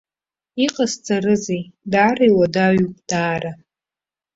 [0.65, 3.51] Иҟасҵарызеи, даара иуадаҩуп, даара.